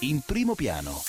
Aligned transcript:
in 0.00 0.20
primo 0.20 0.54
piano. 0.54 1.02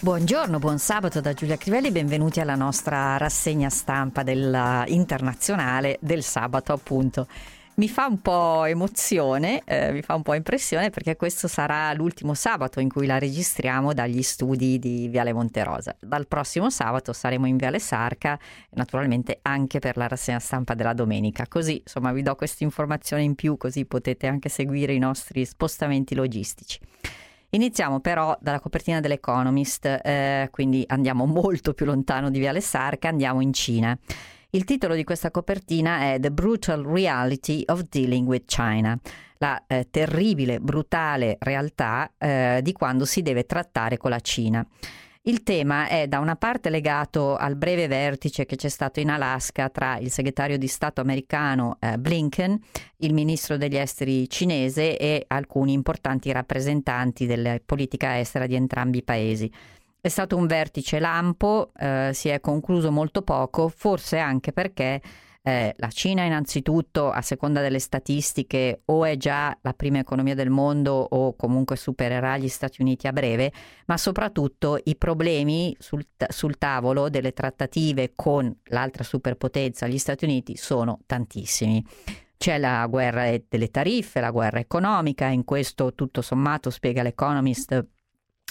Buongiorno, 0.00 0.58
buon 0.58 0.78
sabato 0.78 1.20
da 1.20 1.32
Giulia 1.32 1.56
Crivelli, 1.56 1.90
benvenuti 1.90 2.38
alla 2.40 2.54
nostra 2.54 3.16
rassegna 3.16 3.68
stampa 3.68 4.22
della 4.22 4.84
internazionale 4.86 5.98
del 6.00 6.22
sabato 6.22 6.72
appunto. 6.72 7.26
Mi 7.74 7.88
fa 7.88 8.06
un 8.06 8.20
po' 8.20 8.64
emozione, 8.66 9.62
eh, 9.64 9.90
mi 9.90 10.02
fa 10.02 10.14
un 10.14 10.22
po' 10.22 10.34
impressione 10.34 10.90
perché 10.90 11.16
questo 11.16 11.48
sarà 11.48 11.92
l'ultimo 11.92 12.34
sabato 12.34 12.78
in 12.78 12.88
cui 12.88 13.06
la 13.06 13.18
registriamo 13.18 13.92
dagli 13.92 14.22
studi 14.22 14.78
di 14.78 15.08
Viale 15.08 15.32
Monterosa. 15.32 15.96
Dal 15.98 16.26
prossimo 16.26 16.70
sabato 16.70 17.12
saremo 17.12 17.46
in 17.46 17.56
Viale 17.56 17.78
Sarca, 17.78 18.38
naturalmente 18.70 19.38
anche 19.42 19.78
per 19.78 19.96
la 19.96 20.08
rassegna 20.08 20.38
stampa 20.38 20.74
della 20.74 20.92
domenica. 20.92 21.46
Così, 21.48 21.78
insomma, 21.78 22.12
vi 22.12 22.22
do 22.22 22.34
questa 22.36 22.64
informazione 22.64 23.22
in 23.22 23.34
più 23.34 23.56
così 23.56 23.86
potete 23.86 24.26
anche 24.26 24.48
seguire 24.48 24.92
i 24.92 24.98
nostri 24.98 25.44
spostamenti 25.44 26.14
logistici. 26.14 26.78
Iniziamo 27.52 27.98
però 27.98 28.36
dalla 28.40 28.60
copertina 28.60 29.00
dell'Economist, 29.00 29.84
eh, 29.84 30.48
quindi 30.52 30.84
andiamo 30.86 31.26
molto 31.30 31.74
più 31.74 31.84
lontano 31.84 32.30
di 32.30 32.38
Viale 32.38 32.60
Sarca, 32.60 33.08
andiamo 33.08 33.40
in 33.40 33.52
Cina. 33.52 33.98
Il 34.50 34.64
titolo 34.64 34.94
di 34.94 35.02
questa 35.02 35.30
copertina 35.30 36.12
è 36.12 36.18
The 36.20 36.30
Brutal 36.30 36.82
Reality 36.82 37.64
of 37.66 37.86
Dealing 37.88 38.26
with 38.28 38.44
China, 38.46 38.98
la 39.38 39.62
eh, 39.66 39.88
terribile, 39.90 40.60
brutale 40.60 41.38
realtà 41.40 42.12
eh, 42.18 42.60
di 42.62 42.72
quando 42.72 43.04
si 43.04 43.22
deve 43.22 43.46
trattare 43.46 43.96
con 43.96 44.10
la 44.10 44.20
Cina. 44.20 44.64
Il 45.22 45.42
tema 45.42 45.86
è 45.86 46.08
da 46.08 46.18
una 46.18 46.34
parte 46.34 46.70
legato 46.70 47.36
al 47.36 47.54
breve 47.54 47.86
vertice 47.88 48.46
che 48.46 48.56
c'è 48.56 48.70
stato 48.70 49.00
in 49.00 49.10
Alaska 49.10 49.68
tra 49.68 49.98
il 49.98 50.10
segretario 50.10 50.56
di 50.56 50.66
Stato 50.66 51.02
americano 51.02 51.76
eh, 51.78 51.98
Blinken, 51.98 52.58
il 52.96 53.12
ministro 53.12 53.58
degli 53.58 53.76
esteri 53.76 54.30
cinese 54.30 54.96
e 54.96 55.26
alcuni 55.28 55.74
importanti 55.74 56.32
rappresentanti 56.32 57.26
della 57.26 57.58
politica 57.62 58.18
estera 58.18 58.46
di 58.46 58.54
entrambi 58.54 58.98
i 58.98 59.02
paesi. 59.02 59.52
È 60.00 60.08
stato 60.08 60.38
un 60.38 60.46
vertice 60.46 60.98
lampo, 60.98 61.72
eh, 61.78 62.12
si 62.14 62.30
è 62.30 62.40
concluso 62.40 62.90
molto 62.90 63.20
poco, 63.20 63.68
forse 63.68 64.16
anche 64.16 64.54
perché 64.54 65.02
eh, 65.42 65.74
la 65.78 65.88
Cina 65.88 66.24
innanzitutto, 66.24 67.10
a 67.10 67.22
seconda 67.22 67.60
delle 67.60 67.78
statistiche, 67.78 68.82
o 68.86 69.04
è 69.04 69.16
già 69.16 69.56
la 69.62 69.72
prima 69.72 69.98
economia 69.98 70.34
del 70.34 70.50
mondo 70.50 70.92
o 70.92 71.34
comunque 71.34 71.76
supererà 71.76 72.36
gli 72.36 72.48
Stati 72.48 72.82
Uniti 72.82 73.06
a 73.06 73.12
breve, 73.12 73.52
ma 73.86 73.96
soprattutto 73.96 74.78
i 74.84 74.96
problemi 74.96 75.74
sul, 75.78 76.06
sul 76.28 76.58
tavolo 76.58 77.08
delle 77.08 77.32
trattative 77.32 78.12
con 78.14 78.54
l'altra 78.64 79.02
superpotenza, 79.02 79.86
gli 79.86 79.98
Stati 79.98 80.24
Uniti, 80.24 80.56
sono 80.56 81.00
tantissimi. 81.06 81.84
C'è 82.36 82.56
la 82.58 82.86
guerra 82.86 83.36
delle 83.48 83.70
tariffe, 83.70 84.20
la 84.20 84.30
guerra 84.30 84.60
economica, 84.60 85.26
in 85.26 85.44
questo 85.44 85.94
tutto 85.94 86.22
sommato, 86.22 86.70
spiega 86.70 87.02
l'Economist, 87.02 87.86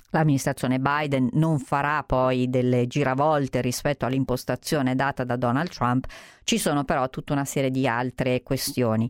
l'amministrazione 0.10 0.80
Biden 0.80 1.30
non 1.34 1.60
farà 1.60 2.04
poi 2.04 2.50
delle 2.50 2.88
giravolte 2.88 3.62
rispetto 3.62 4.06
all'impostazione 4.06 4.96
data 4.96 5.24
da 5.24 5.36
Donald 5.36 5.70
Trump, 5.70 6.06
ci 6.44 6.58
sono 6.58 6.84
però 6.84 7.10
tutta 7.10 7.34
una 7.34 7.46
serie 7.46 7.72
di 7.72 7.88
altre 7.88 8.42
questioni 8.44 9.10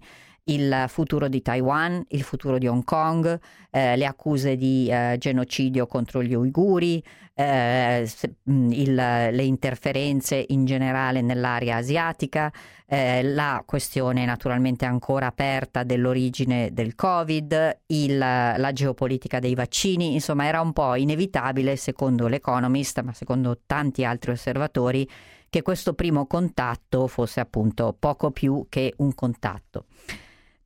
il 0.49 0.85
futuro 0.87 1.27
di 1.27 1.41
Taiwan, 1.41 2.03
il 2.09 2.23
futuro 2.23 2.57
di 2.57 2.67
Hong 2.67 2.83
Kong, 2.83 3.39
eh, 3.69 3.95
le 3.95 4.05
accuse 4.05 4.55
di 4.55 4.87
eh, 4.89 5.15
genocidio 5.17 5.85
contro 5.87 6.23
gli 6.23 6.33
uiguri, 6.33 7.03
eh, 7.35 8.09
mm, 8.49 8.71
il, 8.71 8.93
le 8.95 9.43
interferenze 9.43 10.43
in 10.49 10.65
generale 10.65 11.21
nell'area 11.21 11.77
asiatica, 11.77 12.51
eh, 12.85 13.21
la 13.23 13.63
questione 13.65 14.25
naturalmente 14.25 14.85
ancora 14.85 15.27
aperta 15.27 15.83
dell'origine 15.83 16.69
del 16.73 16.95
Covid, 16.95 17.81
il, 17.87 18.17
la 18.17 18.71
geopolitica 18.73 19.39
dei 19.39 19.55
vaccini, 19.55 20.13
insomma 20.13 20.45
era 20.45 20.61
un 20.61 20.73
po' 20.73 20.95
inevitabile 20.95 21.75
secondo 21.75 22.27
l'Economist, 22.27 23.01
ma 23.01 23.13
secondo 23.13 23.59
tanti 23.65 24.03
altri 24.03 24.31
osservatori, 24.31 25.07
che 25.49 25.61
questo 25.61 25.93
primo 25.93 26.27
contatto 26.27 27.07
fosse 27.07 27.39
appunto 27.39 27.95
poco 27.97 28.31
più 28.31 28.65
che 28.69 28.93
un 28.97 29.13
contatto. 29.15 29.85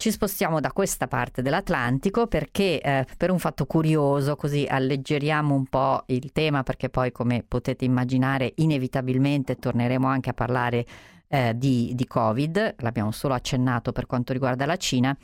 Ci 0.04 0.12
spostiamo 0.12 0.60
da 0.60 0.74
questa 0.74 1.08
parte 1.08 1.42
dell'Atlantico 1.42 2.28
perché 2.28 2.82
eh, 2.82 3.06
per 3.16 3.32
un 3.32 3.40
fatto 3.40 3.66
curioso, 3.66 4.36
così 4.36 4.68
alleggeriamo 4.70 5.56
un 5.56 5.64
po' 5.64 6.04
il 6.08 6.34
tema, 6.34 6.62
perché 6.62 6.90
poi 6.90 7.14
come 7.14 7.46
potete 7.48 7.86
immaginare 7.86 8.52
inevitabilmente 8.56 9.56
torneremo 9.56 10.06
anche 10.06 10.32
a 10.32 10.34
parlare 10.34 10.86
eh, 11.30 11.54
di, 11.56 11.94
di 11.96 12.06
Covid, 12.06 12.76
l'abbiamo 12.80 13.12
solo 13.12 13.34
accennato 13.34 13.94
per 13.94 14.06
quanto 14.06 14.34
riguarda 14.34 14.66
la 14.66 14.76
Cina. 14.76 15.18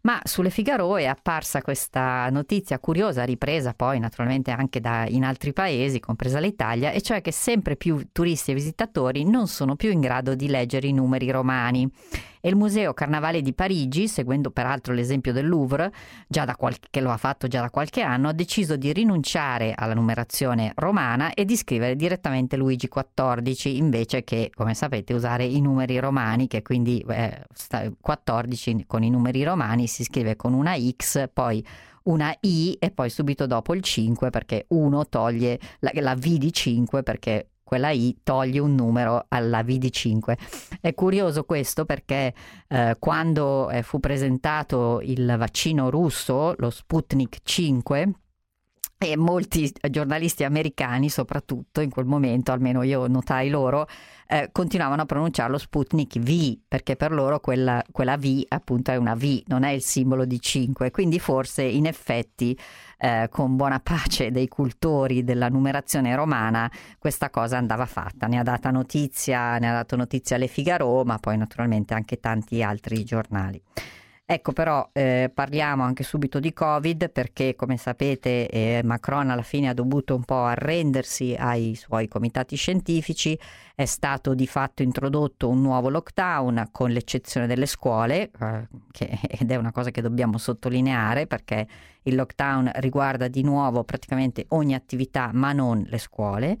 Ma 0.00 0.18
sulle 0.24 0.48
Figaro 0.48 0.96
è 0.96 1.04
apparsa 1.04 1.60
questa 1.60 2.30
notizia 2.30 2.78
curiosa, 2.78 3.24
ripresa 3.24 3.74
poi 3.74 3.98
naturalmente 3.98 4.50
anche 4.50 4.80
da, 4.80 5.04
in 5.06 5.24
altri 5.24 5.52
paesi, 5.52 6.00
compresa 6.00 6.38
l'Italia, 6.40 6.90
e 6.90 7.02
cioè 7.02 7.20
che 7.20 7.32
sempre 7.32 7.76
più 7.76 8.08
turisti 8.10 8.52
e 8.52 8.54
visitatori 8.54 9.24
non 9.28 9.46
sono 9.46 9.76
più 9.76 9.90
in 9.90 10.00
grado 10.00 10.34
di 10.34 10.48
leggere 10.48 10.86
i 10.86 10.92
numeri 10.94 11.30
romani 11.30 11.86
e 12.44 12.48
il 12.48 12.56
Museo 12.56 12.92
Carnavale 12.92 13.40
di 13.40 13.52
Parigi, 13.52 14.08
seguendo 14.08 14.50
peraltro 14.50 14.92
l'esempio 14.92 15.32
del 15.32 15.46
Louvre, 15.46 15.92
qualche, 16.56 16.88
che 16.90 17.00
lo 17.00 17.12
ha 17.12 17.16
fatto 17.16 17.46
già 17.46 17.60
da 17.60 17.70
qualche 17.70 18.02
anno, 18.02 18.28
ha 18.28 18.32
deciso 18.32 18.74
di 18.76 18.92
rinunciare 18.92 19.72
alla 19.76 19.94
numerazione 19.94 20.72
romana 20.74 21.34
e 21.34 21.44
di 21.44 21.56
scrivere 21.56 21.94
direttamente 21.94 22.56
Luigi 22.56 22.88
XIV 22.88 23.76
invece 23.76 24.24
che, 24.24 24.50
come 24.52 24.74
sapete, 24.74 25.14
usare 25.14 25.44
i 25.44 25.60
numeri 25.60 26.00
romani, 26.00 26.48
che 26.48 26.62
quindi 26.62 26.98
eh, 27.08 27.46
14 28.00 28.86
con 28.88 29.04
i 29.04 29.10
numeri 29.10 29.44
romani 29.44 29.86
si 29.86 30.02
scrive 30.02 30.34
con 30.34 30.52
una 30.52 30.74
X, 30.76 31.28
poi 31.32 31.64
una 32.04 32.34
I 32.40 32.76
e 32.80 32.90
poi 32.90 33.08
subito 33.08 33.46
dopo 33.46 33.72
il 33.72 33.82
5 33.82 34.30
perché 34.30 34.64
uno 34.70 35.06
toglie 35.06 35.60
la, 35.78 35.92
la 35.94 36.16
V 36.16 36.36
di 36.36 36.52
5 36.52 37.04
perché 37.04 37.51
quella 37.72 37.88
I 37.88 38.18
toglie 38.22 38.58
un 38.58 38.74
numero 38.74 39.24
alla 39.28 39.62
V 39.62 39.78
di 39.78 39.90
5. 39.90 40.36
È 40.78 40.92
curioso 40.92 41.44
questo 41.44 41.86
perché 41.86 42.34
eh, 42.68 42.96
quando 42.98 43.70
eh, 43.70 43.82
fu 43.82 43.98
presentato 43.98 45.00
il 45.00 45.34
vaccino 45.38 45.88
russo, 45.88 46.54
lo 46.58 46.68
Sputnik 46.68 47.38
5, 47.42 48.12
e 49.10 49.16
molti 49.16 49.72
giornalisti 49.90 50.44
americani, 50.44 51.08
soprattutto 51.08 51.80
in 51.80 51.90
quel 51.90 52.06
momento, 52.06 52.52
almeno 52.52 52.82
io 52.82 53.06
notai 53.06 53.50
loro, 53.50 53.86
eh, 54.28 54.48
continuavano 54.52 55.02
a 55.02 55.04
pronunciarlo 55.04 55.58
Sputnik 55.58 56.18
V, 56.18 56.58
perché 56.66 56.96
per 56.96 57.12
loro 57.12 57.40
quella, 57.40 57.82
quella, 57.90 58.16
V 58.16 58.44
appunto 58.48 58.90
è 58.90 58.96
una 58.96 59.14
V, 59.14 59.42
non 59.46 59.62
è 59.64 59.70
il 59.70 59.82
simbolo 59.82 60.24
di 60.24 60.40
5. 60.40 60.90
Quindi 60.90 61.18
forse 61.18 61.62
in 61.62 61.86
effetti, 61.86 62.58
eh, 62.96 63.28
con 63.30 63.56
buona 63.56 63.80
pace 63.80 64.30
dei 64.30 64.48
cultori 64.48 65.24
della 65.24 65.48
numerazione 65.48 66.14
romana, 66.14 66.70
questa 66.98 67.28
cosa 67.28 67.58
andava 67.58 67.86
fatta. 67.86 68.26
Ne 68.26 68.38
ha 68.38 68.42
data 68.42 68.70
notizia, 68.70 69.58
ne 69.58 69.68
ha 69.68 69.72
dato 69.74 69.96
notizia 69.96 70.36
Le 70.36 70.46
Figaro, 70.46 71.04
ma 71.04 71.18
poi 71.18 71.36
naturalmente 71.36 71.92
anche 71.92 72.20
tanti 72.20 72.62
altri 72.62 73.04
giornali. 73.04 73.60
Ecco 74.32 74.52
però 74.52 74.88
eh, 74.94 75.30
parliamo 75.32 75.82
anche 75.82 76.02
subito 76.04 76.40
di 76.40 76.54
Covid 76.54 77.10
perché 77.10 77.54
come 77.54 77.76
sapete 77.76 78.48
eh, 78.48 78.80
Macron 78.82 79.28
alla 79.28 79.42
fine 79.42 79.68
ha 79.68 79.74
dovuto 79.74 80.14
un 80.14 80.24
po' 80.24 80.44
arrendersi 80.44 81.36
ai 81.38 81.74
suoi 81.74 82.08
comitati 82.08 82.56
scientifici, 82.56 83.38
è 83.74 83.84
stato 83.84 84.32
di 84.32 84.46
fatto 84.46 84.82
introdotto 84.82 85.50
un 85.50 85.60
nuovo 85.60 85.90
lockdown 85.90 86.68
con 86.72 86.92
l'eccezione 86.92 87.46
delle 87.46 87.66
scuole 87.66 88.30
eh, 88.40 88.68
che, 88.90 89.18
ed 89.28 89.50
è 89.50 89.56
una 89.56 89.70
cosa 89.70 89.90
che 89.90 90.00
dobbiamo 90.00 90.38
sottolineare 90.38 91.26
perché 91.26 91.66
il 92.04 92.14
lockdown 92.14 92.70
riguarda 92.76 93.28
di 93.28 93.42
nuovo 93.42 93.84
praticamente 93.84 94.46
ogni 94.48 94.72
attività 94.72 95.28
ma 95.34 95.52
non 95.52 95.84
le 95.86 95.98
scuole. 95.98 96.56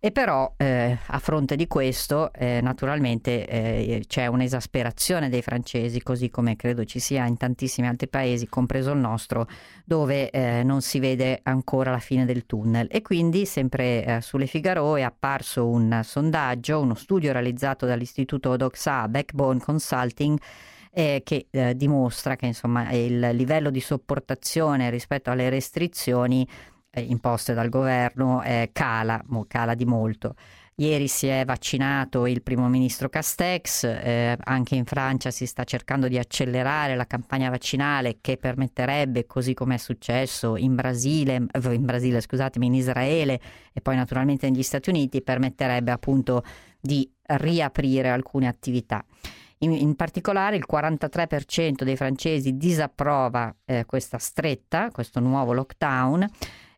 E 0.00 0.12
però 0.12 0.54
eh, 0.56 0.96
a 1.04 1.18
fronte 1.18 1.56
di 1.56 1.66
questo 1.66 2.32
eh, 2.32 2.60
naturalmente 2.62 3.44
eh, 3.48 4.04
c'è 4.06 4.28
un'esasperazione 4.28 5.28
dei 5.28 5.42
francesi, 5.42 6.00
così 6.04 6.30
come 6.30 6.54
credo 6.54 6.84
ci 6.84 7.00
sia 7.00 7.26
in 7.26 7.36
tantissimi 7.36 7.88
altri 7.88 8.06
paesi, 8.06 8.46
compreso 8.46 8.92
il 8.92 8.98
nostro, 8.98 9.48
dove 9.84 10.30
eh, 10.30 10.62
non 10.62 10.82
si 10.82 11.00
vede 11.00 11.40
ancora 11.42 11.90
la 11.90 11.98
fine 11.98 12.24
del 12.24 12.46
tunnel. 12.46 12.86
E 12.88 13.02
quindi 13.02 13.44
sempre 13.44 14.04
eh, 14.04 14.20
sulle 14.20 14.46
Figaro 14.46 14.94
è 14.94 15.02
apparso 15.02 15.66
un 15.66 16.00
sondaggio, 16.04 16.80
uno 16.80 16.94
studio 16.94 17.32
realizzato 17.32 17.84
dall'istituto 17.84 18.56
Doxa 18.56 19.08
Backbone 19.08 19.58
Consulting, 19.58 20.38
eh, 20.92 21.22
che 21.24 21.48
eh, 21.50 21.74
dimostra 21.74 22.36
che 22.36 22.46
insomma, 22.46 22.92
il 22.92 23.18
livello 23.32 23.70
di 23.70 23.80
sopportazione 23.80 24.90
rispetto 24.90 25.32
alle 25.32 25.48
restrizioni 25.48 26.46
eh, 26.90 27.00
imposte 27.00 27.54
dal 27.54 27.68
governo 27.68 28.42
eh, 28.42 28.70
cala, 28.72 29.22
cala 29.46 29.74
di 29.74 29.84
molto. 29.84 30.34
Ieri 30.80 31.08
si 31.08 31.26
è 31.26 31.44
vaccinato 31.44 32.24
il 32.26 32.40
primo 32.40 32.68
ministro 32.68 33.08
Castex, 33.08 33.82
eh, 33.82 34.36
anche 34.38 34.76
in 34.76 34.84
Francia 34.84 35.32
si 35.32 35.44
sta 35.44 35.64
cercando 35.64 36.06
di 36.06 36.16
accelerare 36.18 36.94
la 36.94 37.04
campagna 37.04 37.50
vaccinale 37.50 38.18
che 38.20 38.36
permetterebbe, 38.36 39.26
così 39.26 39.54
come 39.54 39.74
è 39.74 39.78
successo 39.78 40.56
in 40.56 40.76
Brasile, 40.76 41.46
eh, 41.50 41.74
in 41.74 41.84
Brasile, 41.84 42.20
in 42.60 42.74
Israele 42.74 43.40
e 43.72 43.80
poi 43.80 43.96
naturalmente 43.96 44.48
negli 44.48 44.62
Stati 44.62 44.88
Uniti, 44.88 45.20
permetterebbe 45.20 45.90
appunto 45.90 46.44
di 46.80 47.10
riaprire 47.22 48.10
alcune 48.10 48.46
attività. 48.46 49.04
In, 49.58 49.72
in, 49.72 49.96
particolare 49.96 50.54
il 50.54 50.64
43% 50.70 51.82
dei 51.82 51.96
francesi 51.96 52.56
disapprova 52.56 53.52
eh, 53.64 53.84
questa 53.84 54.18
stretta, 54.18 54.92
questo 54.92 55.18
nuovo 55.18 55.52
lockdown 55.52 56.24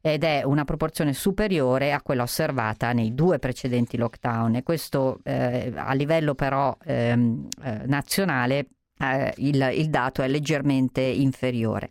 ed 0.01 0.25
è 0.25 0.43
una 0.45 0.65
proporzione 0.65 1.13
superiore 1.13 1.93
a 1.93 2.01
quella 2.01 2.23
osservata 2.23 2.93
nei 2.93 3.15
due 3.15 3.39
precedenti 3.39 3.97
lockdown 3.97 4.57
e 4.57 4.63
questo 4.63 5.21
eh, 5.25 5.73
a 5.75 5.93
livello 5.93 6.35
però 6.35 6.77
ehm, 6.85 7.49
eh, 7.63 7.83
nazionale 7.87 8.67
eh, 8.99 9.33
il, 9.39 9.71
il 9.75 9.91
dato 9.91 10.23
è 10.23 10.29
leggermente 10.29 11.01
inferiore. 11.01 11.91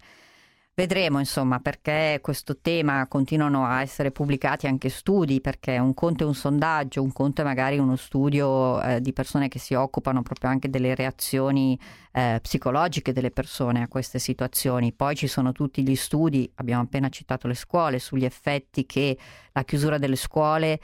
Vedremo 0.80 1.20
insomma 1.20 1.60
perché 1.60 2.20
questo 2.22 2.60
tema 2.60 3.06
continuano 3.08 3.66
a 3.66 3.82
essere 3.82 4.12
pubblicati 4.12 4.66
anche 4.66 4.88
studi, 4.88 5.42
perché 5.42 5.78
un 5.78 5.94
conto 5.94 6.24
è 6.24 6.26
un 6.26 6.34
sondaggio, 6.34 7.04
un 7.04 7.12
conto 7.12 7.42
è 7.42 7.44
magari 7.44 7.78
uno 7.78 7.98
studio 7.98 8.82
eh, 8.82 9.02
di 9.02 9.12
persone 9.12 9.50
che 9.50 9.60
si 9.60 9.74
occupano 9.74 10.22
proprio 10.22 10.50
anche 10.50 10.70
delle 10.70 10.96
reazioni 10.96 11.78
eh, 12.14 12.40
psicologiche 12.42 13.12
delle 13.12 13.30
persone 13.30 13.82
a 13.82 13.90
queste 13.90 14.20
situazioni. 14.20 14.94
Poi 14.94 15.18
ci 15.18 15.28
sono 15.28 15.52
tutti 15.52 15.84
gli 15.84 15.98
studi, 15.98 16.50
abbiamo 16.56 16.84
appena 16.84 17.10
citato 17.10 17.50
le 17.50 17.56
scuole, 17.56 18.00
sugli 18.00 18.24
effetti 18.24 18.86
che 18.86 19.18
la 19.52 19.66
chiusura 19.66 19.98
delle 19.98 20.16
scuole 20.16 20.80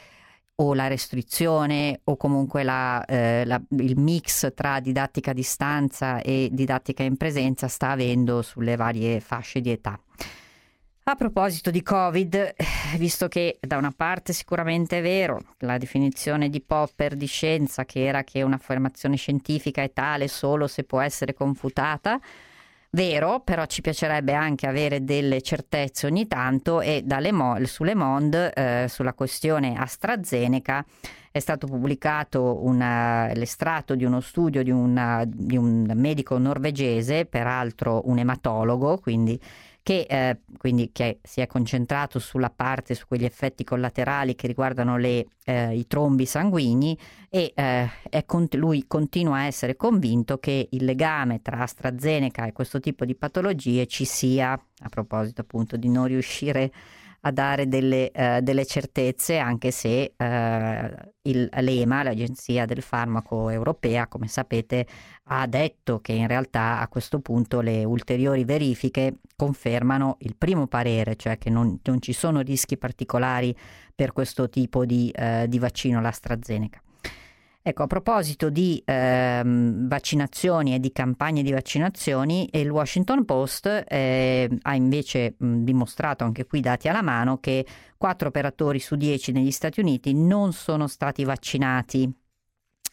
o 0.57 0.73
la 0.73 0.87
restrizione 0.87 1.99
o 2.05 2.15
comunque 2.15 2.63
la, 2.63 3.03
eh, 3.05 3.43
la, 3.45 3.61
il 3.69 3.97
mix 3.97 4.53
tra 4.53 4.79
didattica 4.79 5.31
a 5.31 5.33
distanza 5.33 6.21
e 6.21 6.49
didattica 6.51 7.03
in 7.03 7.17
presenza 7.17 7.67
sta 7.67 7.89
avendo 7.89 8.41
sulle 8.41 8.75
varie 8.75 9.19
fasce 9.19 9.59
di 9.61 9.71
età. 9.71 9.99
A 11.07 11.13
proposito 11.13 11.69
di 11.69 11.83
Covid, 11.83 12.55
visto 12.97 13.27
che 13.27 13.59
da 13.59 13.77
una 13.77 13.93
parte 13.95 14.33
sicuramente 14.33 14.97
è 14.97 15.01
vero, 15.03 15.39
la 15.59 15.77
definizione 15.77 16.49
di 16.49 16.61
Popper 16.61 17.15
di 17.15 17.27
scienza 17.27 17.85
che 17.85 18.03
era 18.03 18.23
che 18.23 18.41
un'affermazione 18.41 19.15
scientifica 19.15 19.83
è 19.83 19.93
tale 19.93 20.27
solo 20.27 20.65
se 20.65 20.83
può 20.83 21.01
essere 21.01 21.35
confutata, 21.35 22.19
Vero, 22.95 23.41
però 23.41 23.65
ci 23.65 23.81
piacerebbe 23.81 24.31
anche 24.31 24.67
avere 24.67 25.03
delle 25.03 25.41
certezze 25.41 26.05
ogni 26.05 26.27
tanto 26.27 26.79
e 26.79 27.01
dalle 27.03 27.33
Mo- 27.33 27.57
su 27.65 27.83
Le 27.83 27.93
Monde 27.93 28.53
eh, 28.53 28.85
sulla 28.87 29.13
questione 29.13 29.75
AstraZeneca 29.75 30.85
è 31.29 31.39
stato 31.39 31.67
pubblicato 31.67 32.63
una, 32.63 33.33
l'estratto 33.33 33.95
di 33.95 34.05
uno 34.05 34.21
studio 34.21 34.63
di, 34.63 34.71
una, 34.71 35.25
di 35.27 35.57
un 35.57 35.91
medico 35.93 36.37
norvegese, 36.37 37.25
peraltro 37.25 38.03
un 38.05 38.19
ematologo, 38.19 38.97
quindi 38.99 39.37
che, 39.85 40.07
eh, 40.09 40.39
quindi, 40.57 40.89
che 40.91 41.19
si 41.21 41.41
è 41.41 41.45
concentrato 41.45 42.17
sulla 42.17 42.49
parte, 42.49 42.95
su 42.95 43.05
quegli 43.05 43.23
effetti 43.23 43.63
collaterali 43.63 44.33
che 44.33 44.47
riguardano 44.47 44.97
le, 44.97 45.27
eh, 45.43 45.77
i 45.77 45.85
trombi 45.85 46.25
sanguigni 46.25 46.97
e 47.29 47.53
eh, 47.53 47.87
con- 48.25 48.47
lui 48.53 48.85
continua 48.87 49.37
a 49.37 49.45
essere 49.45 49.75
convinto 49.75 50.39
che 50.39 50.69
il 50.71 50.85
legame 50.85 51.43
tra 51.43 51.59
AstraZeneca 51.59 52.47
e 52.47 52.51
questo 52.51 52.79
tipo 52.79 53.05
di 53.05 53.13
patologie 53.13 53.85
ci 53.85 54.05
sia, 54.05 54.53
a 54.53 54.89
proposito 54.89 55.41
appunto 55.41 55.77
di 55.77 55.87
non 55.87 56.07
riuscire 56.07 56.63
a 56.63 56.71
dare 57.31 57.67
delle, 57.67 58.11
uh, 58.13 58.39
delle 58.41 58.65
certezze, 58.65 59.37
anche 59.37 59.71
se 59.71 60.13
uh, 60.15 61.09
il, 61.23 61.49
l'EMA, 61.51 62.03
l'Agenzia 62.03 62.65
del 62.65 62.81
Farmaco 62.81 63.49
Europea, 63.49 64.07
come 64.07 64.27
sapete, 64.27 64.85
ha 65.25 65.47
detto 65.47 65.99
che 65.99 66.13
in 66.13 66.27
realtà 66.27 66.79
a 66.79 66.87
questo 66.87 67.19
punto 67.19 67.61
le 67.61 67.83
ulteriori 67.83 68.43
verifiche 68.43 69.19
confermano 69.35 70.17
il 70.19 70.35
primo 70.37 70.67
parere, 70.67 71.15
cioè 71.15 71.37
che 71.37 71.49
non, 71.49 71.79
non 71.83 72.01
ci 72.01 72.13
sono 72.13 72.41
rischi 72.41 72.77
particolari 72.77 73.55
per 73.93 74.11
questo 74.11 74.49
tipo 74.49 74.85
di, 74.85 75.11
uh, 75.17 75.47
di 75.47 75.59
vaccino, 75.59 76.01
l'AstraZeneca. 76.01 76.79
Ecco, 77.67 77.81
a 77.81 77.87
proposito 77.87 78.51
di 78.51 78.79
ehm, 78.85 79.87
vaccinazioni 79.87 80.75
e 80.75 80.79
di 80.79 80.91
campagne 80.91 81.41
di 81.41 81.51
vaccinazioni, 81.51 82.47
il 82.51 82.69
Washington 82.69 83.25
Post 83.25 83.85
eh, 83.87 84.47
ha 84.61 84.75
invece 84.75 85.33
mh, 85.35 85.63
dimostrato, 85.63 86.23
anche 86.23 86.45
qui 86.45 86.59
dati 86.59 86.87
alla 86.89 87.01
mano, 87.01 87.39
che 87.39 87.65
4 87.97 88.27
operatori 88.27 88.77
su 88.77 88.95
10 88.95 89.31
negli 89.31 89.49
Stati 89.49 89.79
Uniti 89.79 90.13
non 90.13 90.53
sono 90.53 90.85
stati 90.85 91.23
vaccinati 91.23 92.07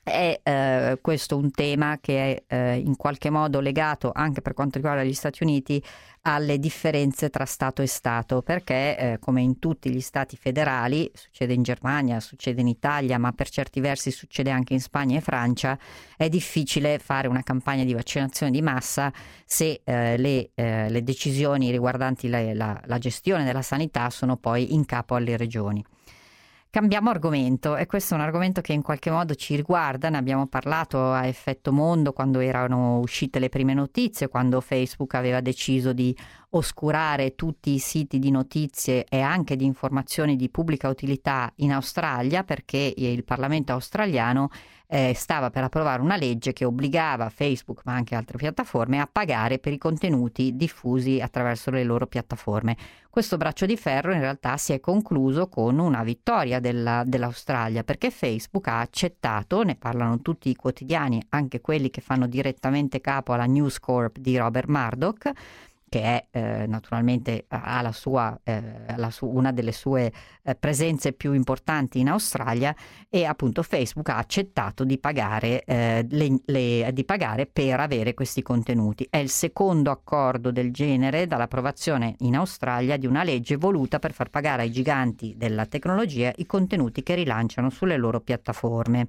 è 0.04 0.40
eh, 0.42 0.98
questo 1.00 1.36
un 1.36 1.50
tema 1.52 1.98
che 2.00 2.44
è 2.44 2.54
eh, 2.54 2.78
in 2.78 2.96
qualche 2.96 3.30
modo 3.30 3.60
legato 3.60 4.10
anche 4.12 4.42
per 4.42 4.52
quanto 4.52 4.78
riguarda 4.78 5.04
gli 5.04 5.14
Stati 5.14 5.44
Uniti 5.44 5.82
alle 6.22 6.58
differenze 6.58 7.30
tra 7.30 7.44
Stato 7.44 7.82
e 7.82 7.86
Stato, 7.86 8.42
perché 8.42 8.96
eh, 8.96 9.18
come 9.18 9.42
in 9.42 9.58
tutti 9.58 9.90
gli 9.90 10.00
Stati 10.00 10.36
federali, 10.36 11.10
succede 11.14 11.52
in 11.52 11.62
Germania, 11.62 12.20
succede 12.20 12.60
in 12.60 12.68
Italia, 12.68 13.18
ma 13.18 13.32
per 13.32 13.48
certi 13.48 13.80
versi 13.80 14.10
succede 14.10 14.50
anche 14.50 14.72
in 14.72 14.80
Spagna 14.80 15.16
e 15.16 15.20
Francia, 15.20 15.78
è 16.16 16.28
difficile 16.28 16.98
fare 16.98 17.26
una 17.26 17.42
campagna 17.42 17.84
di 17.84 17.92
vaccinazione 17.92 18.52
di 18.52 18.62
massa 18.62 19.12
se 19.44 19.82
eh, 19.84 20.16
le, 20.16 20.50
eh, 20.54 20.88
le, 20.90 21.02
decisioni 21.02 21.70
riguardanti 21.70 22.28
la, 22.28 22.54
la, 22.54 22.80
la 22.84 22.98
gestione 22.98 23.44
della 23.44 23.62
sanità 23.62 24.08
sono 24.10 24.36
poi 24.36 24.74
in 24.74 24.84
capo 24.84 25.16
alle 25.16 25.36
regioni. 25.36 25.84
Cambiamo 26.74 27.10
argomento 27.10 27.76
e 27.76 27.84
questo 27.84 28.14
è 28.14 28.16
un 28.16 28.22
argomento 28.22 28.62
che 28.62 28.72
in 28.72 28.80
qualche 28.80 29.10
modo 29.10 29.34
ci 29.34 29.56
riguarda, 29.56 30.08
ne 30.08 30.16
abbiamo 30.16 30.46
parlato 30.46 31.12
a 31.12 31.26
effetto 31.26 31.70
mondo 31.70 32.14
quando 32.14 32.40
erano 32.40 32.98
uscite 32.98 33.38
le 33.38 33.50
prime 33.50 33.74
notizie, 33.74 34.28
quando 34.28 34.58
Facebook 34.62 35.12
aveva 35.12 35.42
deciso 35.42 35.92
di 35.92 36.16
oscurare 36.54 37.34
tutti 37.34 37.72
i 37.72 37.78
siti 37.78 38.18
di 38.18 38.30
notizie 38.30 39.04
e 39.04 39.20
anche 39.20 39.56
di 39.56 39.64
informazioni 39.64 40.36
di 40.36 40.48
pubblica 40.48 40.88
utilità 40.88 41.52
in 41.56 41.72
Australia 41.72 42.44
perché 42.44 42.92
il 42.96 43.24
Parlamento 43.24 43.72
australiano 43.72 44.50
eh, 44.92 45.14
stava 45.14 45.48
per 45.48 45.64
approvare 45.64 46.02
una 46.02 46.16
legge 46.16 46.52
che 46.52 46.66
obbligava 46.66 47.30
Facebook, 47.30 47.80
ma 47.84 47.94
anche 47.94 48.14
altre 48.14 48.36
piattaforme, 48.36 49.00
a 49.00 49.08
pagare 49.10 49.58
per 49.58 49.72
i 49.72 49.78
contenuti 49.78 50.54
diffusi 50.54 51.18
attraverso 51.18 51.70
le 51.70 51.82
loro 51.82 52.06
piattaforme. 52.06 52.76
Questo 53.08 53.38
braccio 53.38 53.64
di 53.64 53.78
ferro 53.78 54.12
in 54.12 54.20
realtà 54.20 54.58
si 54.58 54.74
è 54.74 54.80
concluso 54.80 55.48
con 55.48 55.78
una 55.78 56.02
vittoria 56.02 56.60
della, 56.60 57.04
dell'Australia 57.06 57.84
perché 57.84 58.10
Facebook 58.10 58.68
ha 58.68 58.80
accettato, 58.80 59.62
ne 59.62 59.76
parlano 59.76 60.20
tutti 60.20 60.50
i 60.50 60.54
quotidiani, 60.54 61.22
anche 61.30 61.62
quelli 61.62 61.88
che 61.88 62.02
fanno 62.02 62.26
direttamente 62.26 63.00
capo 63.00 63.32
alla 63.32 63.46
News 63.46 63.78
Corp 63.78 64.18
di 64.18 64.36
Robert 64.36 64.68
Murdoch, 64.68 65.30
che 65.92 66.00
è 66.00 66.26
eh, 66.30 66.66
naturalmente 66.66 67.44
ha 67.48 67.82
la 67.82 67.92
sua, 67.92 68.40
eh, 68.44 68.96
la 68.96 69.10
su, 69.10 69.26
una 69.26 69.52
delle 69.52 69.72
sue 69.72 70.10
eh, 70.42 70.54
presenze 70.54 71.12
più 71.12 71.34
importanti 71.34 71.98
in 71.98 72.08
Australia 72.08 72.74
e 73.10 73.26
appunto 73.26 73.62
Facebook 73.62 74.08
ha 74.08 74.16
accettato 74.16 74.84
di 74.84 74.96
pagare, 74.96 75.62
eh, 75.64 76.06
le, 76.08 76.40
le, 76.46 76.88
di 76.94 77.04
pagare 77.04 77.44
per 77.44 77.78
avere 77.78 78.14
questi 78.14 78.40
contenuti. 78.40 79.06
È 79.10 79.18
il 79.18 79.28
secondo 79.28 79.90
accordo 79.90 80.50
del 80.50 80.72
genere 80.72 81.26
dall'approvazione 81.26 82.14
in 82.20 82.36
Australia 82.36 82.96
di 82.96 83.06
una 83.06 83.22
legge 83.22 83.56
voluta 83.56 83.98
per 83.98 84.14
far 84.14 84.30
pagare 84.30 84.62
ai 84.62 84.72
giganti 84.72 85.34
della 85.36 85.66
tecnologia 85.66 86.32
i 86.36 86.46
contenuti 86.46 87.02
che 87.02 87.16
rilanciano 87.16 87.68
sulle 87.68 87.98
loro 87.98 88.22
piattaforme. 88.22 89.08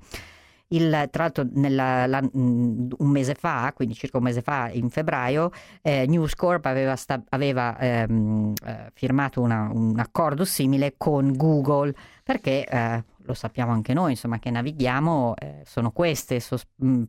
Il, 0.73 1.07
tra 1.11 1.23
l'altro 1.23 1.47
nella, 1.53 2.07
la, 2.07 2.19
un 2.33 2.87
mese 2.99 3.35
fa, 3.35 3.71
quindi 3.75 3.93
circa 3.93 4.17
un 4.17 4.23
mese 4.23 4.41
fa, 4.41 4.69
in 4.71 4.89
febbraio, 4.89 5.51
eh, 5.81 6.05
News 6.07 6.33
Corp 6.35 6.65
aveva, 6.65 6.95
sta, 6.95 7.21
aveva 7.29 7.77
ehm, 7.77 8.53
eh, 8.65 8.91
firmato 8.93 9.41
una, 9.41 9.69
un 9.71 9.99
accordo 9.99 10.45
simile 10.45 10.95
con 10.97 11.33
Google 11.33 11.93
perché 12.23 12.65
eh, 12.65 13.03
lo 13.25 13.33
sappiamo 13.33 13.71
anche 13.71 13.93
noi, 13.93 14.11
insomma, 14.11 14.39
che 14.39 14.49
navighiamo, 14.49 15.35
eh, 15.37 15.61
sono 15.65 15.91
queste 15.91 16.39
so, 16.39 16.57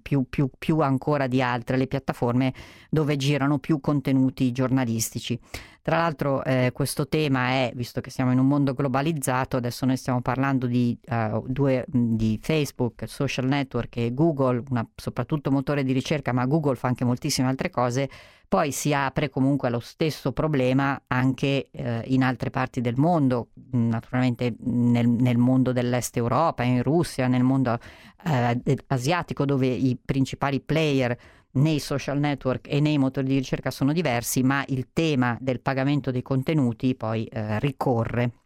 più, 0.01 0.27
più, 0.29 0.49
più 0.57 0.81
ancora 0.81 1.27
di 1.27 1.43
altre 1.43 1.77
le 1.77 1.87
piattaforme 1.87 2.53
dove 2.91 3.17
girano 3.17 3.59
più 3.59 3.81
contenuti 3.81 4.53
giornalistici. 4.53 5.39
Tra 5.85 5.99
l'altro 5.99 6.43
eh, 6.45 6.71
questo 6.73 7.07
tema 7.09 7.49
è, 7.49 7.73
visto 7.75 8.01
che 8.01 8.09
siamo 8.09 8.33
in 8.33 8.39
un 8.39 8.47
mondo 8.47 8.73
globalizzato, 8.73 9.59
adesso 9.59 9.85
noi 9.85 9.99
stiamo 9.99 10.23
parlando 10.23 10.67
di, 10.67 10.99
uh, 11.11 11.45
due, 11.47 11.85
di 11.87 12.39
Facebook, 12.41 13.07
social 13.07 13.45
network 13.45 13.99
e 13.99 14.15
Google, 14.15 14.63
una, 14.71 14.89
soprattutto 14.95 15.51
motore 15.51 15.85
di 15.85 15.93
ricerca, 15.93 16.33
ma 16.33 16.47
Google 16.47 16.77
fa 16.77 16.89
anche 16.89 17.05
moltissime 17.05 17.49
altre 17.49 17.69
cose, 17.69 18.09
poi 18.49 18.73
si 18.73 18.95
apre 18.95 19.29
comunque 19.29 19.69
allo 19.69 19.79
stesso 19.79 20.33
problema 20.33 21.03
anche 21.07 21.69
eh, 21.71 22.03
in 22.07 22.23
altre 22.25 22.49
parti 22.49 22.81
del 22.81 22.97
mondo, 22.97 23.49
naturalmente 23.73 24.55
nel, 24.61 25.07
nel, 25.07 25.37
mondo 25.37 25.73
dell'est 25.73 26.17
Europa, 26.17 26.63
in 26.63 26.83
Russia, 26.83 27.29
nel 27.29 27.43
mondo 27.43 27.79
eh, 28.25 28.79
asiatico 28.87 29.45
dove 29.45 29.67
i 29.67 29.99
principali 30.03 30.63
player 30.63 31.15
nei 31.55 31.79
social 31.79 32.19
network 32.19 32.69
e 32.69 32.81
nei 32.81 32.99
motori 32.99 33.27
di 33.27 33.37
ricerca 33.37 33.71
sono 33.71 33.93
diversi, 33.93 34.43
ma 34.43 34.65
il 34.69 34.89
tema 34.93 35.37
del 35.41 35.61
pagamento 35.61 36.11
dei 36.11 36.23
contenuti 36.23 36.95
poi 36.95 37.25
eh, 37.25 37.59
ricorre. 37.59 38.44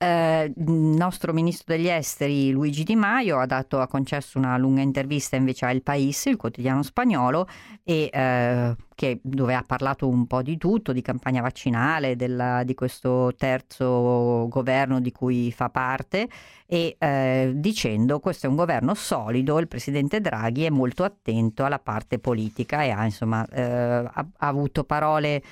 Eh, 0.00 0.52
il 0.56 0.70
nostro 0.70 1.32
ministro 1.32 1.74
degli 1.74 1.88
esteri 1.88 2.52
Luigi 2.52 2.84
Di 2.84 2.94
Maio 2.94 3.40
ha, 3.40 3.46
dato, 3.46 3.80
ha 3.80 3.88
concesso 3.88 4.38
una 4.38 4.56
lunga 4.56 4.80
intervista 4.80 5.34
invece 5.34 5.64
a 5.66 5.72
El 5.72 5.82
País, 5.82 6.24
il 6.26 6.36
quotidiano 6.36 6.84
spagnolo, 6.84 7.48
e, 7.82 8.08
eh, 8.12 8.76
che, 8.94 9.18
dove 9.20 9.54
ha 9.56 9.64
parlato 9.66 10.06
un 10.06 10.28
po' 10.28 10.40
di 10.42 10.56
tutto, 10.56 10.92
di 10.92 11.02
campagna 11.02 11.42
vaccinale, 11.42 12.14
della, 12.14 12.62
di 12.62 12.74
questo 12.74 13.34
terzo 13.36 14.46
governo 14.48 15.00
di 15.00 15.10
cui 15.10 15.50
fa 15.50 15.68
parte, 15.68 16.28
e 16.66 16.94
eh, 16.96 17.52
dicendo 17.56 18.20
questo 18.20 18.46
è 18.46 18.48
un 18.48 18.54
governo 18.54 18.94
solido, 18.94 19.58
il 19.58 19.66
presidente 19.66 20.20
Draghi 20.20 20.62
è 20.62 20.70
molto 20.70 21.02
attento 21.02 21.64
alla 21.64 21.80
parte 21.80 22.20
politica 22.20 22.84
e 22.84 22.90
ha, 22.90 23.04
insomma, 23.04 23.44
eh, 23.48 23.62
ha, 23.62 24.12
ha 24.12 24.46
avuto 24.46 24.84
parole 24.84 25.42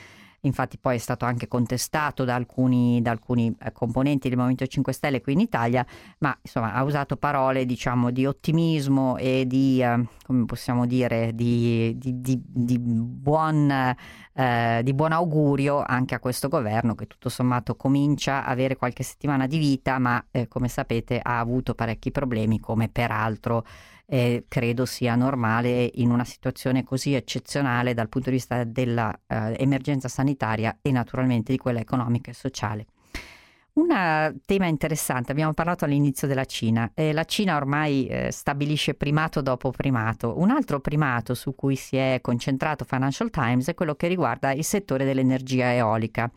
infatti 0.47 0.79
poi 0.79 0.97
è 0.97 0.99
stato 0.99 1.25
anche 1.25 1.49
contestato 1.49 2.25
da 2.25 2.35
alcuni, 2.35 3.01
da 3.03 3.11
alcuni 3.11 3.55
eh, 3.61 3.73
componenti 3.73 4.29
del 4.29 4.37
Movimento 4.37 4.67
5 4.67 4.93
Stelle 4.93 5.21
qui 5.21 5.33
in 5.33 5.41
Italia, 5.41 5.85
ma 6.19 6.37
insomma 6.41 6.73
ha 6.73 6.83
usato 6.83 7.17
parole 7.17 7.65
diciamo 7.65 8.11
di 8.11 8.27
ottimismo 8.27 9.17
e 9.17 9.45
di, 9.47 9.83
eh, 9.83 10.07
come 10.25 10.45
possiamo 10.45 10.87
dire, 10.87 11.35
di, 11.35 11.97
di, 11.99 12.21
di, 12.21 12.43
di 12.45 12.79
buon, 12.79 13.71
eh, 14.35 14.81
di 14.83 14.95
buon 14.95 15.13
augurio 15.13 15.83
anche 15.83 16.15
a 16.15 16.21
questo 16.21 16.49
governo 16.49 16.95
che 16.95 17.07
tutto 17.07 17.29
sommato 17.29 17.77
comincia 17.77 18.45
a 18.45 18.51
avere 18.51 18.77
qualche 18.77 19.03
settimana 19.03 19.47
di 19.47 19.59
vita, 19.59 19.99
ma 19.99 20.25
eh, 20.31 20.49
come 20.49 20.69
sapete 20.69 21.21
ha 21.23 21.39
avuto 21.39 21.75
parecchi 21.75 22.11
problemi 22.11 22.61
come 22.61 22.89
peraltro 22.89 23.65
eh, 24.07 24.45
credo 24.49 24.87
sia 24.87 25.15
normale 25.17 25.91
in 25.95 26.11
una 26.11 26.25
situazione 26.25 26.85
così 26.85 27.15
eccezionale 27.15 27.95
dal 27.95 28.09
punto 28.09 28.31
di 28.31 28.37
vista 28.37 28.65
dell'emergenza 28.65 30.07
eh, 30.07 30.11
sanitaria 30.11 30.79
e 30.81 30.93
naturalmente 30.93 31.53
di 31.53 31.59
quella 31.59 31.81
economica 31.81 32.31
e 32.31 32.35
sociale. 32.35 32.87
Un 33.77 34.35
tema 34.47 34.67
interessante, 34.67 35.33
abbiamo 35.33 35.53
parlato 35.53 35.85
all'inizio 35.85 36.27
della 36.27 36.47
Cina 36.47 36.93
e 36.95 37.13
la 37.13 37.25
Cina 37.25 37.57
ormai 37.57 38.07
eh, 38.07 38.33
stabilisce 38.33 38.95
primato 38.95 39.43
dopo 39.43 39.71
primato. 39.71 40.41
Un 40.41 40.49
altro 40.49 40.81
primato 40.81 41.35
su 41.35 41.55
cui 41.55 41.77
si 41.77 41.97
è 41.97 42.21
concentrato 42.23 42.87
Financial 42.87 43.29
Times 43.29 43.69
è 43.69 43.75
quello 43.75 43.95
che 43.95 44.09
riguarda 44.09 44.53
il 44.53 44.65
settore 44.65 45.05
dell'energia 45.05 45.75
eolica. 45.75 46.31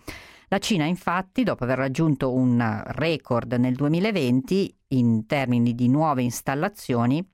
La 0.50 0.58
Cina 0.58 0.84
infatti, 0.84 1.44
dopo 1.44 1.64
aver 1.64 1.78
raggiunto 1.78 2.34
un 2.34 2.84
record 2.88 3.54
nel 3.54 3.76
2020 3.76 4.78
in 4.90 5.26
termini 5.26 5.76
di 5.76 5.88
nuove 5.88 6.24
installazioni, 6.24 7.26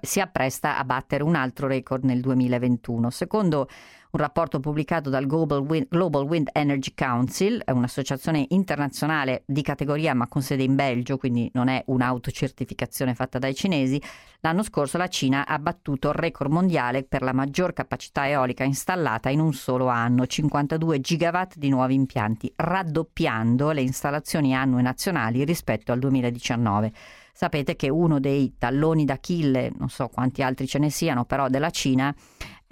si 0.00 0.20
appresta 0.20 0.78
a 0.78 0.84
battere 0.84 1.22
un 1.22 1.34
altro 1.34 1.66
record 1.66 2.04
nel 2.04 2.20
2021. 2.20 3.10
Secondo 3.10 3.68
un 4.12 4.20
rapporto 4.20 4.60
pubblicato 4.60 5.08
dal 5.08 5.26
Global 5.26 5.60
Wind, 5.60 5.86
Global 5.88 6.24
Wind, 6.24 6.50
Energy 6.52 6.92
Council, 6.94 7.62
un'associazione 7.66 8.44
internazionale 8.50 9.42
di 9.46 9.62
categoria 9.62 10.12
ma 10.12 10.28
con 10.28 10.42
sede 10.42 10.64
in 10.64 10.74
Belgio, 10.74 11.16
quindi 11.16 11.50
non 11.54 11.68
è 11.68 11.82
un'autocertificazione 11.86 13.14
fatta 13.14 13.38
dai 13.38 13.54
cinesi, 13.54 14.00
l'anno 14.40 14.62
scorso 14.62 14.98
la 14.98 15.08
Cina 15.08 15.46
ha 15.46 15.58
battuto 15.58 16.08
il 16.08 16.14
record 16.14 16.50
mondiale 16.50 17.04
per 17.04 17.22
la 17.22 17.32
maggior 17.32 17.72
capacità 17.72 18.28
eolica 18.28 18.64
installata 18.64 19.30
in 19.30 19.40
un 19.40 19.54
solo 19.54 19.86
anno, 19.86 20.26
52 20.26 21.00
gigawatt 21.00 21.56
di 21.56 21.70
nuovi 21.70 21.94
impianti, 21.94 22.52
raddoppiando 22.54 23.70
le 23.70 23.80
installazioni 23.80 24.54
annue 24.54 24.82
nazionali 24.82 25.42
rispetto 25.44 25.90
al 25.90 25.98
2019. 26.00 26.92
Sapete 27.34 27.76
che 27.76 27.88
uno 27.88 28.20
dei 28.20 28.56
talloni 28.58 29.06
d'Achille, 29.06 29.72
non 29.78 29.88
so 29.88 30.08
quanti 30.08 30.42
altri 30.42 30.66
ce 30.66 30.78
ne 30.78 30.90
siano, 30.90 31.24
però 31.24 31.48
della 31.48 31.70
Cina 31.70 32.14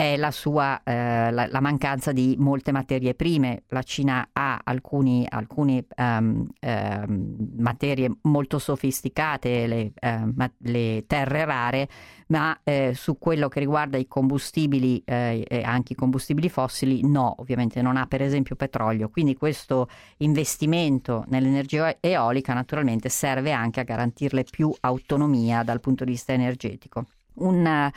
è 0.00 0.16
la 0.16 0.30
sua 0.30 0.80
eh, 0.82 1.30
la, 1.30 1.46
la, 1.46 1.60
mancanza 1.60 2.10
di 2.12 2.34
molte 2.38 2.72
materie 2.72 3.12
prime. 3.12 3.64
La 3.68 3.82
Cina 3.82 4.30
ha 4.32 4.58
alcuni 4.64 5.28
um, 5.30 6.46
um, 6.58 7.36
materie 7.58 8.10
molto 8.22 8.58
sofisticate, 8.58 9.66
le, 9.66 9.92
uh, 10.00 10.32
ma, 10.34 10.50
le 10.60 11.04
terre 11.06 11.44
rare, 11.44 11.86
ma 12.28 12.58
eh, 12.64 12.92
su 12.94 13.18
quello 13.18 13.48
che 13.48 13.60
riguarda 13.60 13.98
i 13.98 14.08
combustibili 14.08 15.02
eh, 15.04 15.44
e 15.46 15.62
anche 15.64 15.92
i 15.92 15.96
combustibili 15.96 16.48
fossili 16.48 17.06
no, 17.06 17.34
ovviamente 17.36 17.82
non 17.82 17.98
ha 17.98 18.06
per 18.06 18.22
esempio 18.22 18.56
petrolio. 18.56 19.10
Quindi 19.10 19.36
questo 19.36 19.86
investimento 20.18 21.26
nell'energia 21.28 21.98
eolica 22.00 22.54
naturalmente 22.54 23.10
serve 23.10 23.52
anche 23.52 23.80
a 23.80 23.84
garantirle 23.84 24.44
più 24.44 24.74
autonomia 24.80 25.62
dal 25.62 25.80
punto 25.80 26.06
di 26.06 26.12
vista 26.12 26.32
energetico. 26.32 27.04
Un 27.34 27.90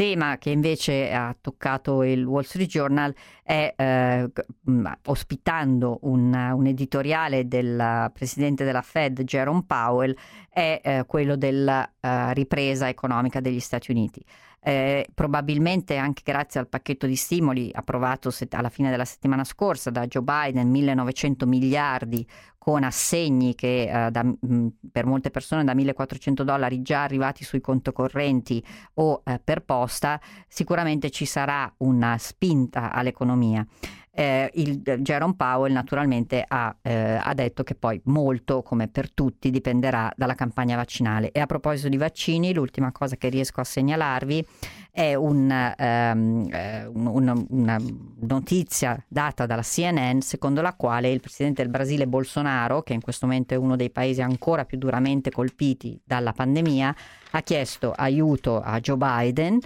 tema 0.00 0.38
che 0.38 0.48
invece 0.48 1.12
ha 1.12 1.36
toccato 1.38 2.02
il 2.02 2.24
Wall 2.24 2.44
Street 2.44 2.70
Journal 2.70 3.14
è 3.42 3.74
eh, 3.76 4.30
ospitando 5.04 5.98
un, 6.04 6.32
un, 6.32 6.66
editoriale 6.66 7.46
del 7.46 8.10
presidente 8.10 8.64
della 8.64 8.80
Fed 8.80 9.22
Jerome 9.24 9.64
Powell 9.66 10.16
è 10.48 10.80
eh, 10.82 11.04
quello 11.06 11.36
della 11.36 11.86
uh, 12.00 12.32
ripresa 12.32 12.88
economica 12.88 13.40
degli 13.40 13.60
Stati 13.60 13.90
Uniti. 13.90 14.24
Eh, 14.62 15.06
probabilmente 15.14 15.96
anche 15.96 16.22
grazie 16.24 16.60
al 16.60 16.68
pacchetto 16.68 17.06
di 17.06 17.16
stimoli 17.16 17.70
approvato 17.72 18.30
set- 18.30 18.54
alla 18.54 18.68
fine 18.68 18.90
della 18.90 19.06
settimana 19.06 19.44
scorsa 19.44 19.90
da 19.90 20.06
Joe 20.06 20.22
Biden, 20.22 20.70
1900 20.70 21.46
miliardi 21.46 22.26
con 22.62 22.84
assegni 22.84 23.54
che 23.54 23.84
eh, 23.84 24.10
da, 24.10 24.22
mh, 24.22 24.66
per 24.92 25.06
molte 25.06 25.30
persone 25.30 25.64
da 25.64 25.72
1400 25.72 26.44
dollari 26.44 26.82
già 26.82 27.02
arrivati 27.02 27.42
sui 27.42 27.62
conto 27.62 27.90
correnti 27.90 28.62
o 28.94 29.22
eh, 29.24 29.40
per 29.42 29.62
posta, 29.62 30.20
sicuramente 30.46 31.08
ci 31.08 31.24
sarà 31.24 31.72
una 31.78 32.18
spinta 32.18 32.92
all'economia 32.92 33.66
eh, 34.20 34.50
il 34.56 34.82
Jerome 34.82 35.34
Powell 35.34 35.72
naturalmente 35.72 36.44
ha, 36.46 36.76
eh, 36.82 37.18
ha, 37.22 37.32
detto 37.32 37.62
che 37.62 37.74
poi 37.74 37.98
molto, 38.04 38.60
come 38.60 38.86
per 38.86 39.10
tutti, 39.10 39.50
dipenderà 39.50 40.12
dalla 40.14 40.34
campagna 40.34 40.76
vaccinale. 40.76 41.32
E 41.32 41.40
a 41.40 41.46
proposito 41.46 41.88
di 41.88 41.96
vaccini, 41.96 42.52
l'ultima 42.52 42.92
cosa 42.92 43.16
che 43.16 43.30
riesco 43.30 43.62
a 43.62 43.64
segnalarvi 43.64 44.46
è 44.90 45.14
un, 45.14 45.74
um, 45.78 46.48
un, 46.92 47.46
una 47.48 47.78
notizia 48.20 49.02
data 49.08 49.46
dalla 49.46 49.62
CNN 49.62 50.18
secondo 50.18 50.60
la 50.60 50.74
quale 50.74 51.08
il 51.08 51.20
presidente 51.20 51.62
del 51.62 51.70
Brasile 51.70 52.06
Bolsonaro, 52.06 52.82
che 52.82 52.92
in 52.92 53.00
questo 53.00 53.24
momento 53.24 53.54
è 53.54 53.56
uno 53.56 53.74
dei 53.74 53.88
paesi 53.88 54.20
ancora 54.20 54.66
più 54.66 54.76
duramente 54.76 55.30
colpiti 55.30 55.98
dalla 56.04 56.34
pandemia, 56.34 56.94
ha 57.30 57.40
chiesto 57.40 57.92
aiuto 57.96 58.60
a 58.60 58.80
Joe 58.80 58.98
Biden 58.98 59.60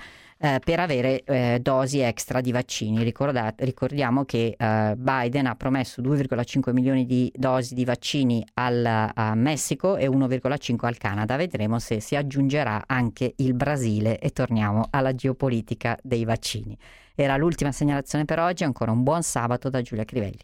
eh, 0.44 0.60
per 0.62 0.78
avere 0.78 1.22
eh, 1.24 1.58
dosi 1.62 2.00
extra 2.00 2.42
di 2.42 2.52
vaccini. 2.52 3.02
Ricordate, 3.02 3.64
ricordiamo 3.64 4.26
che 4.26 4.54
eh, 4.58 4.94
Biden 4.94 5.46
ha 5.46 5.54
promesso 5.54 6.02
2,5 6.02 6.70
milioni 6.72 7.06
di 7.06 7.32
dosi 7.34 7.74
di 7.74 7.86
vaccini 7.86 8.44
al 8.54 9.32
Messico 9.36 9.96
e 9.96 10.06
1,5 10.06 10.84
al 10.84 10.98
Canada. 10.98 11.36
Vedremo 11.36 11.78
se 11.78 11.98
si 12.00 12.14
aggiungerà 12.14 12.84
anche 12.86 13.32
il 13.36 13.54
Brasile 13.54 14.18
e 14.18 14.30
torniamo 14.30 14.88
alla 14.90 15.14
geopolitica 15.14 15.96
dei 16.02 16.26
vaccini. 16.26 16.76
Era 17.14 17.38
l'ultima 17.38 17.72
segnalazione 17.72 18.26
per 18.26 18.38
oggi, 18.38 18.64
ancora 18.64 18.90
un 18.90 19.02
buon 19.02 19.22
sabato 19.22 19.70
da 19.70 19.80
Giulia 19.80 20.04
Crivelli. 20.04 20.40